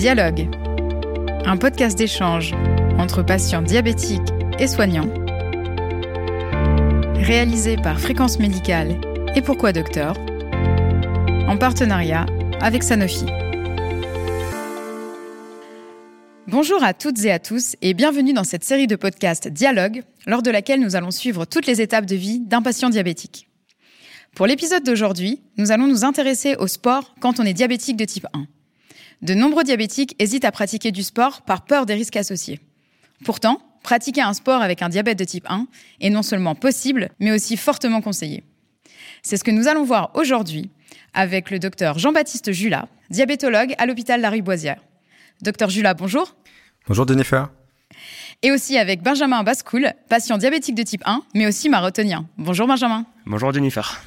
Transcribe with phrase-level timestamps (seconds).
[0.00, 0.48] Dialogue,
[1.44, 2.54] un podcast d'échange
[2.96, 5.12] entre patients diabétiques et soignants,
[7.16, 8.98] réalisé par Fréquence Médicale
[9.34, 10.16] et Pourquoi Docteur,
[11.46, 12.24] en partenariat
[12.62, 13.26] avec Sanofi.
[16.46, 20.40] Bonjour à toutes et à tous et bienvenue dans cette série de podcasts Dialogue, lors
[20.40, 23.50] de laquelle nous allons suivre toutes les étapes de vie d'un patient diabétique.
[24.34, 28.26] Pour l'épisode d'aujourd'hui, nous allons nous intéresser au sport quand on est diabétique de type
[28.32, 28.46] 1.
[29.22, 32.60] De nombreux diabétiques hésitent à pratiquer du sport par peur des risques associés.
[33.24, 35.66] Pourtant, pratiquer un sport avec un diabète de type 1
[36.00, 38.44] est non seulement possible, mais aussi fortement conseillé.
[39.22, 40.70] C'est ce que nous allons voir aujourd'hui
[41.12, 44.80] avec le docteur Jean-Baptiste Julat, diabétologue à l'hôpital Lariboisière.
[45.42, 46.34] Docteur Julat, bonjour.
[46.86, 47.50] Bonjour Jennifer.
[48.42, 52.26] Et aussi avec Benjamin Bascoul, patient diabétique de type 1, mais aussi marathonien.
[52.38, 53.04] Bonjour Benjamin.
[53.26, 54.02] Bonjour Jennifer.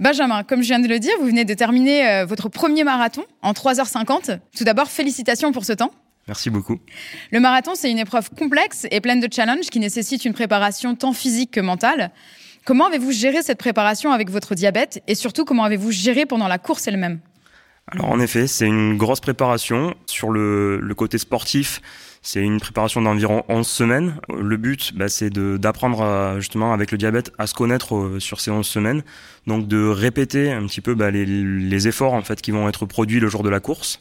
[0.00, 3.22] Benjamin, comme je viens de le dire, vous venez de terminer euh, votre premier marathon
[3.42, 4.38] en 3h50.
[4.56, 5.90] Tout d'abord, félicitations pour ce temps.
[6.26, 6.78] Merci beaucoup.
[7.32, 11.12] Le marathon, c'est une épreuve complexe et pleine de challenges qui nécessite une préparation tant
[11.12, 12.12] physique que mentale.
[12.64, 16.56] Comment avez-vous géré cette préparation avec votre diabète et surtout comment avez-vous géré pendant la
[16.56, 17.20] course elle-même?
[17.88, 19.94] Alors en effet, c'est une grosse préparation.
[20.06, 21.82] Sur le, le côté sportif,
[22.22, 24.16] c'est une préparation d'environ 11 semaines.
[24.28, 28.50] Le but, bah, c'est d'apprendre justement avec le diabète à se connaître euh, sur ces
[28.50, 29.02] 11 semaines.
[29.46, 33.20] Donc de répéter un petit peu bah, les, efforts en fait qui vont être produits
[33.20, 34.00] le jour de la course.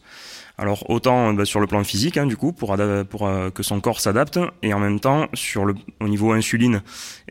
[0.57, 4.01] Alors autant bah, sur le plan physique, hein, du coup, pour, euh, que son corps
[4.01, 6.81] s'adapte, et en même temps sur le au niveau insuline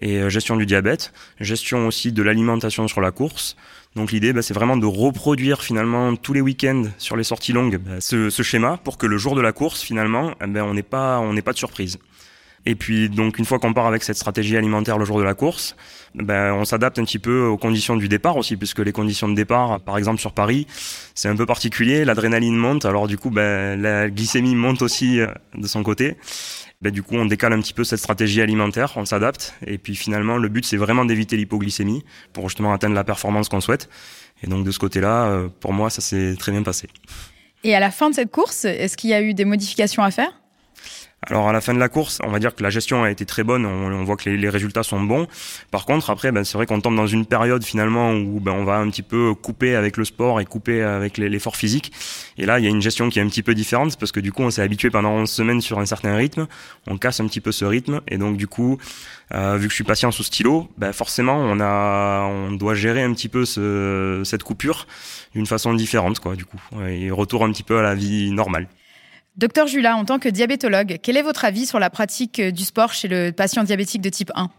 [0.01, 3.57] et euh, gestion du diabète, gestion aussi de l'alimentation sur la course.
[3.99, 7.79] Donc l'idée, bah, c'est vraiment de reproduire finalement tous les week-ends sur les sorties longues
[7.79, 10.83] bah, ce, schéma pour que le jour de la course, finalement, eh ben, on n'ait
[10.83, 11.99] pas, pas de surprise.
[12.69, 15.33] Et puis donc une fois qu'on part avec cette stratégie alimentaire le jour de la
[15.33, 15.75] course,
[16.15, 19.35] ben, on s'adapte un petit peu aux conditions du départ aussi, puisque les conditions de
[19.35, 20.67] départ, par exemple sur Paris,
[21.15, 22.05] c'est un peu particulier.
[22.05, 26.19] L'adrénaline monte, alors du coup ben, la glycémie monte aussi euh, de son côté.
[26.83, 29.55] Ben, du coup, on décale un petit peu cette stratégie alimentaire, on s'adapte.
[29.67, 32.05] Et puis finalement, le but, c'est vraiment d'éviter l'hypoglycémie
[32.35, 33.89] pour justement atteindre la performance qu'on souhaite.
[34.43, 36.87] Et donc de ce côté-là, euh, pour moi, ça s'est très bien passé.
[37.65, 40.11] Et à la fin de cette course, est-ce qu'il y a eu des modifications à
[40.11, 40.39] faire?
[41.27, 43.27] Alors à la fin de la course, on va dire que la gestion a été
[43.27, 45.27] très bonne, on, voit que les, résultats sont bons.
[45.73, 48.65] Par contre, après, ben, c'est vrai qu'on tombe dans une période finalement où ben, on
[48.65, 51.93] va un petit peu couper avec le sport et couper avec l'effort physique.
[52.39, 54.21] Et là, il y a une gestion qui est un petit peu différente parce que
[54.21, 56.47] du coup, on s'est habitué pendant 11 semaines sur un certain rythme,
[56.87, 58.79] on casse un petit peu ce rythme et donc du coup,
[59.35, 63.03] euh, vu que je suis patient sous stylo, ben, forcément, on a, on doit gérer
[63.03, 64.87] un petit peu ce, cette coupure
[65.35, 68.69] d'une façon différente, quoi, du coup, et retour un petit peu à la vie normale.
[69.39, 72.93] Docteur Julat, en tant que diabétologue, quel est votre avis sur la pratique du sport
[72.93, 74.51] chez le patient diabétique de type 1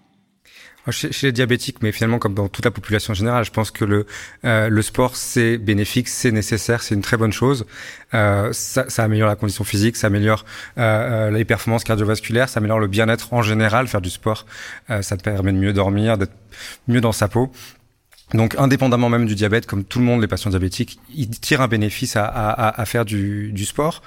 [0.91, 4.06] chez, les diabétiques, mais finalement comme dans toute la population générale, je pense que le
[4.45, 7.66] euh, sport c'est bénéfique, c'est nécessaire, c'est une très bonne chose.
[8.13, 10.45] Euh, ça, améliore la condition physique, ça améliore
[10.78, 13.88] euh, euh les performances cardiovasculaires, ça améliore le bien-être en général.
[13.88, 14.45] Faire du sport,
[14.89, 16.34] euh, ça te permet de mieux dormir, d'être
[16.88, 17.51] mieux dans sa peau.
[18.34, 21.68] Donc, indépendamment même du diabète, comme tout le monde, les patients diabétiques, ils tirent un
[21.68, 24.03] bénéfice à, faire du sport.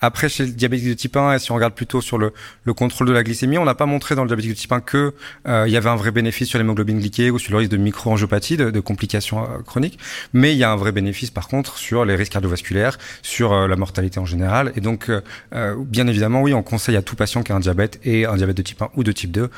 [0.00, 2.32] Après, chez le diabétique de type 1, et si on regarde plutôt sur le,
[2.64, 4.80] le contrôle de la glycémie, on n'a pas montré dans le diabétique de type 1
[4.80, 5.14] que
[5.46, 7.76] euh, il y avait un vrai bénéfice sur l'hémoglobine glyquée ou sur le risque de
[7.76, 9.98] microangiopathie, de, de complications euh, chroniques.
[10.32, 13.66] Mais il y a un vrai bénéfice, par contre, sur les risques cardiovasculaires, sur euh,
[13.66, 14.72] la mortalité en général.
[14.76, 15.10] Et donc,
[15.52, 18.56] bien évidemment, oui, on conseille à tout patient qui a un diabète et un diabète
[18.56, 19.50] de type 1 ou de type 2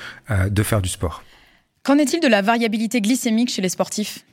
[0.49, 1.23] de faire du sport.
[1.83, 4.25] Qu'en est-il de la variabilité glycémique chez les sportifs?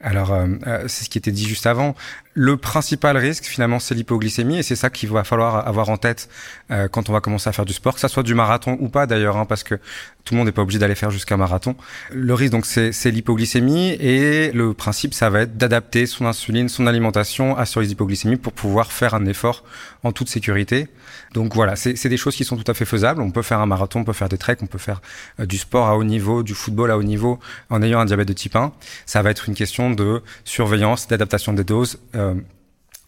[0.00, 0.46] Alors, euh,
[0.86, 1.94] c'est ce qui était dit juste avant.
[2.36, 6.28] Le principal risque, finalement, c'est l'hypoglycémie, et c'est ça qu'il va falloir avoir en tête
[6.72, 8.88] euh, quand on va commencer à faire du sport, que ça soit du marathon ou
[8.88, 9.76] pas d'ailleurs, hein, parce que
[10.24, 11.76] tout le monde n'est pas obligé d'aller faire jusqu'à marathon.
[12.10, 16.88] Le risque, donc, c'est l'hypoglycémie, et le principe, ça va être d'adapter son insuline, son
[16.88, 19.62] alimentation à ce risque d'hypoglycémie pour pouvoir faire un effort
[20.02, 20.88] en toute sécurité.
[21.34, 23.20] Donc voilà, c'est des choses qui sont tout à fait faisables.
[23.20, 25.02] On peut faire un marathon, on peut faire des treks, on peut faire
[25.40, 27.40] euh, du sport à haut niveau, du football à haut niveau
[27.70, 28.72] en ayant un diabète de type 1.
[29.04, 31.98] Ça va être une question de surveillance, d'adaptation des doses.
[32.14, 32.23] Euh,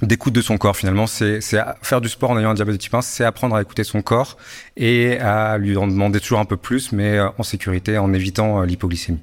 [0.02, 1.06] d'écoute de son corps finalement.
[1.06, 1.40] C'est
[1.82, 4.02] faire du sport en ayant un diabète de type 1 c'est apprendre à écouter son
[4.02, 4.36] corps
[4.76, 8.60] et à lui en demander toujours un peu plus mais euh, en sécurité en évitant
[8.60, 9.20] euh, l'hypoglycémie.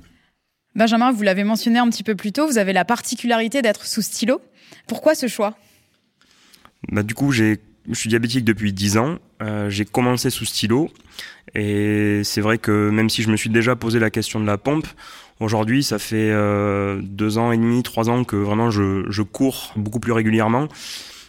[0.75, 4.01] Benjamin vous l'avez mentionné un petit peu plus tôt vous avez la particularité d'être sous
[4.01, 4.41] stylo.
[4.87, 5.55] Pourquoi ce choix?
[6.91, 9.17] Bah, du coup j'ai je suis diabétique depuis 10 ans.
[9.41, 10.89] Euh, j'ai commencé sous stylo.
[11.55, 14.57] Et c'est vrai que même si je me suis déjà posé la question de la
[14.57, 14.87] pompe,
[15.39, 19.73] aujourd'hui, ça fait euh, deux ans et demi, trois ans que vraiment je, je cours
[19.75, 20.67] beaucoup plus régulièrement.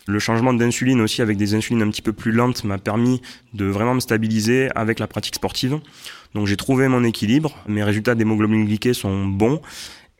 [0.06, 3.22] Le changement d'insuline aussi avec des insulines un petit peu plus lentes m'a permis
[3.54, 5.80] de vraiment me stabiliser avec la pratique sportive.
[6.34, 9.60] Donc j'ai trouvé mon équilibre, mes résultats d'hémoglobine glyquée sont bons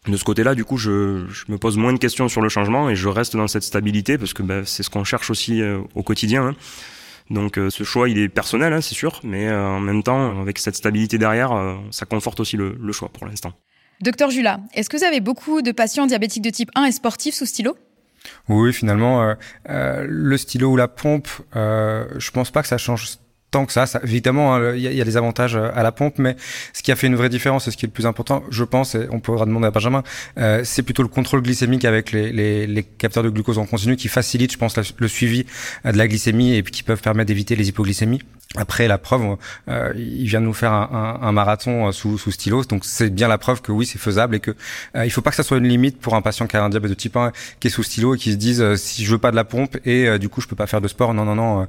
[0.06, 2.90] de ce côté-là, du coup, je, je, me pose moins de questions sur le changement
[2.90, 5.80] et je reste dans cette stabilité parce que bah, c'est ce qu'on cherche aussi euh,
[5.94, 6.48] au quotidien.
[6.48, 6.54] Hein.
[7.30, 10.40] Donc euh, ce choix, il est personnel, hein, c'est sûr, mais euh, en même temps,
[10.40, 11.52] avec cette stabilité derrière,
[11.90, 13.52] ça conforte aussi le, le choix pour l'instant.
[14.02, 17.34] Docteur Jula, est-ce que vous avez beaucoup de patients diabétiques de type 1 et sportifs
[17.34, 17.76] sous stylo?
[18.48, 19.34] Oui, finalement,
[19.66, 23.18] le stylo ou la pompe, je pense pas que ça change
[23.54, 23.86] tant que ça.
[24.02, 26.34] évidemment, hein, il y, a des avantages euh, à la pompe, mais
[26.72, 28.64] ce qui a fait une vraie différence, et ce qui est le plus important, je
[28.64, 30.02] pense, et on pourra demander à Benjamin,
[30.38, 34.50] euh, c'est plutôt le contrôle glycémique avec les, capteurs de glucose en continu qui facilite,
[34.52, 35.46] je pense, le suivi
[35.86, 38.22] euh, de la glycémie et qui peuvent permettre d'éviter les hypoglycémies.
[38.56, 39.37] Après, la preuve,
[39.69, 43.11] euh, il vient de nous faire un, un, un marathon sous, sous stylos, donc c'est
[43.11, 44.52] bien la preuve que oui, c'est faisable et que
[44.94, 46.69] euh, il faut pas que ça soit une limite pour un patient qui a un
[46.69, 49.19] diabète de type 1 qui est sous stylo et qui se dise si je veux
[49.19, 51.14] pas de la pompe et du coup je peux pas faire de sport.
[51.14, 51.67] Non, non, non,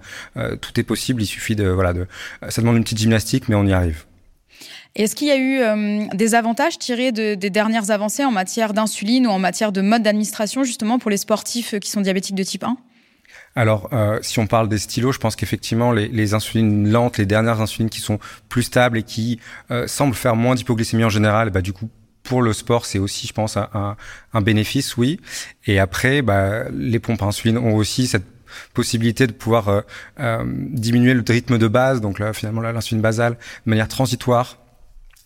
[0.61, 1.23] tout est possible.
[1.23, 2.07] Il suffit de voilà de
[2.49, 4.05] ça demande une petite gymnastique, mais on y arrive.
[4.95, 8.73] Est-ce qu'il y a eu euh, des avantages tirés de, des dernières avancées en matière
[8.73, 12.35] d'insuline ou en matière de mode d'administration justement pour les sportifs euh, qui sont diabétiques
[12.35, 12.77] de type 1
[13.55, 17.25] alors, euh, si on parle des stylos, je pense qu'effectivement, les, les, insulines lentes, les
[17.25, 18.19] dernières insulines qui sont
[18.49, 19.39] plus stables et qui
[19.87, 21.89] semblent faire moins d'hypoglycémie en général, bah, du coup,
[22.23, 23.95] pour le sport, c'est aussi, je pense, un,
[24.33, 25.19] un, bénéfice, oui.
[25.67, 28.25] Et après, bah, les pompes à insuline ont aussi cette
[28.73, 29.81] possibilité de pouvoir euh,
[30.19, 33.33] euh, diminuer le rythme de base, donc finalement l'insuline basale,
[33.65, 34.64] de manière transitoire euh,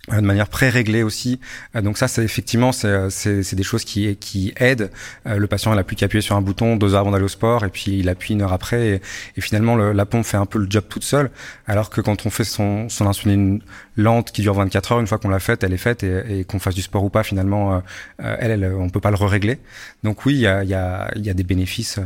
[0.07, 1.39] de manière pré-réglée aussi.
[1.75, 4.89] Donc ça, c'est effectivement, c'est des choses qui, qui aident.
[5.25, 7.29] Le patient, il a plus qu'à appuyer sur un bouton deux heures avant d'aller au
[7.29, 9.01] sport, et puis il appuie une heure après,
[9.35, 11.29] et, finalement la pompe fait un peu le job toute seule.
[11.67, 13.61] Alors que quand on fait son, son insuline
[13.95, 16.59] lente qui dure 24 heures, une fois qu'on l'a faite, elle est faite, et, qu'on
[16.59, 17.81] fasse du sport ou pas, finalement,
[18.17, 19.59] elle, elle, on peut pas le régler
[20.03, 21.99] Donc oui, il y a, y, a, y a des bénéfices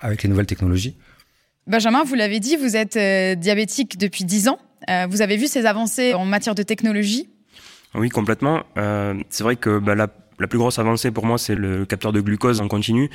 [0.00, 0.96] avec les nouvelles technologies.
[1.66, 2.98] Benjamin, vous l'avez dit, vous êtes
[3.38, 4.58] diabétique depuis 10 ans.
[5.08, 7.28] Vous avez vu ces avancées en matière de technologie?
[7.94, 8.62] Oui, complètement.
[8.78, 10.08] Euh, c'est vrai que bah, la
[10.38, 13.10] la plus grosse avancée pour moi, c'est le capteur de glucose en continu.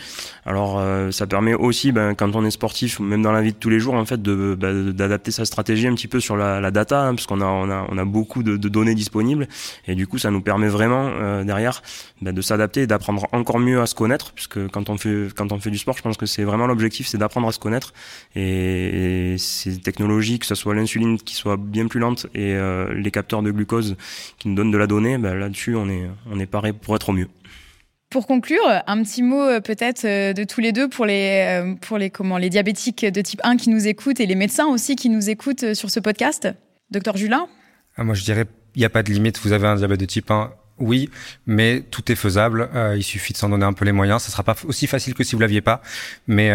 [0.46, 3.58] Alors, euh, ça permet aussi, ben, quand on est sportif, même dans la vie de
[3.58, 6.60] tous les jours, en fait, de, ben, d'adapter sa stratégie un petit peu sur la,
[6.60, 9.48] la data, hein, parce qu'on a, on a, on a beaucoup de, de, données disponibles,
[9.88, 11.82] et du coup, ça nous permet vraiment euh, derrière
[12.22, 15.52] ben, de s'adapter et d'apprendre encore mieux à se connaître, puisque quand on fait, quand
[15.52, 17.94] on fait du sport, je pense que c'est vraiment l'objectif, c'est d'apprendre à se connaître.
[18.36, 22.94] Et, et ces technologies, que ce soit l'insuline qui soit bien plus lente et euh,
[22.94, 23.96] les capteurs de glucose
[24.38, 27.07] qui nous donnent de la donnée, ben, là-dessus, on est, on est paré pour être
[27.14, 27.28] mieux.
[28.10, 31.76] Pour conclure, un petit mot euh, peut-être euh, de tous les deux pour les, euh,
[31.76, 34.96] pour les, comment, les diabétiques de type 1 qui nous écoutent et les médecins aussi
[34.96, 36.48] qui nous écoutent sur ce podcast.
[36.90, 37.48] Docteur Julin
[37.98, 38.46] ah, Moi, je dirais,
[38.76, 39.42] il n'y a pas de limite.
[39.44, 41.10] Vous avez un diabète de type 1, oui,
[41.48, 42.70] mais tout est faisable.
[42.96, 44.22] il suffit de s'en donner un peu les moyens.
[44.22, 45.82] Ça sera pas aussi facile que si vous l'aviez pas,
[46.28, 46.52] mais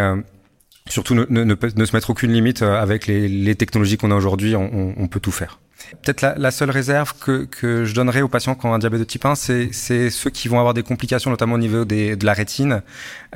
[0.89, 4.57] surtout ne, ne, ne, se mettre aucune limite avec les, les technologies qu'on a aujourd'hui.
[4.57, 5.59] On, on peut tout faire.
[6.02, 9.00] Peut-être la, la, seule réserve que, que je donnerais aux patients qui ont un diabète
[9.00, 12.26] de type 1, c'est ceux qui vont avoir des complications, notamment au niveau des, de
[12.26, 12.82] la rétine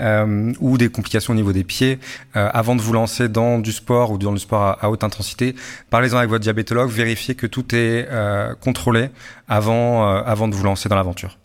[0.00, 1.98] euh, ou des complications au niveau des pieds.
[2.36, 5.54] Euh, avant de vous lancer dans du sport ou dans du sport à, haute intensité,
[5.90, 9.10] parlez-en avec votre diabétologue, vérifiez que tout est euh, contrôlé
[9.48, 11.38] avant, euh, avant de vous lancer dans l'aventure.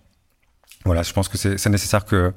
[0.86, 2.33] Voilà, je pense que c'est nécessaire que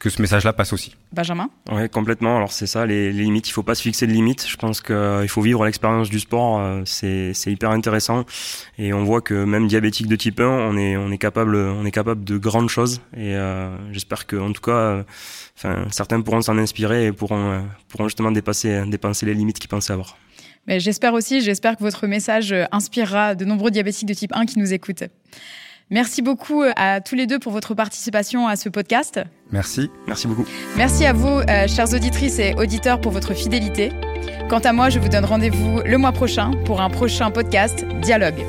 [0.00, 0.96] que ce message-là passe aussi.
[1.12, 2.34] Benjamin Oui, complètement.
[2.34, 4.46] Alors c'est ça, les, les, limites, il faut pas se fixer de limites.
[4.48, 8.24] Je pense qu'il euh, faut vivre l'expérience du sport, euh, c'est hyper intéressant.
[8.78, 11.84] Et on voit que même diabétique de type 1, on est, on est, capable, on
[11.84, 13.02] est capable de grandes choses.
[13.14, 15.04] Et euh, j'espère que, en tout cas,
[15.58, 19.92] enfin, certains pourront s'en inspirer et pourront, pourront justement dépasser, dépasser les limites qu'ils pensaient
[19.92, 20.16] avoir.
[20.66, 24.72] J'espère aussi, j'espère que votre message inspirera de nombreux diabétiques de type 1 qui nous
[24.72, 25.04] écoutent.
[25.90, 29.20] Merci beaucoup euh, à tous les deux pour votre participation à ce podcast.
[29.50, 30.46] Merci, merci beaucoup.
[30.76, 33.90] Merci à vous, euh, chères auditrices et auditeurs, pour votre fidélité.
[34.48, 38.40] Quant à moi, je vous donne rendez-vous le mois prochain pour un prochain podcast Dialogue.